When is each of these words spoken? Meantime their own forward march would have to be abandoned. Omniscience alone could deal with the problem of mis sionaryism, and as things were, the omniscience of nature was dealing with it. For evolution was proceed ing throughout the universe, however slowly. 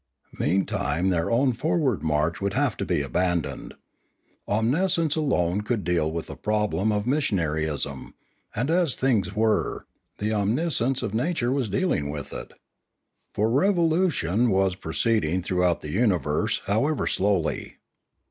Meantime 0.39 1.09
their 1.11 1.29
own 1.29 1.53
forward 1.53 2.01
march 2.01 2.41
would 2.41 2.53
have 2.53 2.75
to 2.75 2.83
be 2.87 3.03
abandoned. 3.03 3.75
Omniscience 4.47 5.15
alone 5.15 5.61
could 5.61 5.83
deal 5.83 6.11
with 6.11 6.25
the 6.25 6.35
problem 6.35 6.91
of 6.91 7.05
mis 7.05 7.27
sionaryism, 7.27 8.13
and 8.55 8.71
as 8.71 8.95
things 8.95 9.35
were, 9.35 9.85
the 10.17 10.33
omniscience 10.33 11.03
of 11.03 11.13
nature 11.13 11.51
was 11.51 11.69
dealing 11.69 12.09
with 12.09 12.33
it. 12.33 12.53
For 13.35 13.63
evolution 13.63 14.49
was 14.49 14.73
proceed 14.73 15.23
ing 15.23 15.43
throughout 15.43 15.81
the 15.81 15.91
universe, 15.91 16.63
however 16.65 17.05
slowly. 17.05 17.77